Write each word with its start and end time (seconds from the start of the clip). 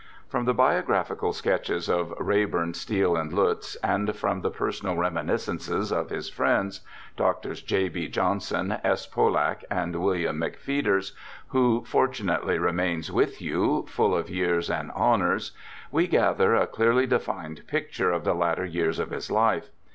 From 0.27 0.45
the 0.45 0.53
biographical 0.55 1.31
sketches 1.31 1.87
of 1.87 2.11
Reyburn, 2.19 2.73
Steele, 2.73 3.15
and 3.15 3.31
Lutz, 3.31 3.75
and 3.83 4.15
from 4.15 4.41
the 4.41 4.49
personal 4.49 4.95
reminiscences 4.97 5.91
of 5.91 6.09
his 6.09 6.27
friends, 6.27 6.81
Drs. 7.17 7.61
J. 7.61 7.87
B. 7.87 8.07
Johnson, 8.07 8.77
S. 8.83 9.05
Pollak, 9.05 9.63
and 9.69 9.93
Wm. 9.95 10.39
McPheeters, 10.41 11.11
who 11.49 11.83
fortunately 11.85 12.57
remains 12.57 13.11
with 13.11 13.43
you, 13.43 13.85
full 13.87 14.15
of 14.15 14.27
years 14.27 14.71
and 14.71 14.89
honours, 14.93 15.51
we 15.91 16.07
gather 16.07 16.55
a 16.55 16.65
clearly 16.65 17.05
defined 17.05 17.61
picture 17.67 18.09
of 18.09 18.23
the 18.23 18.33
latter 18.33 18.65
years 18.65 18.97
of 18.97 19.11
his 19.11 19.29
life. 19.29 19.69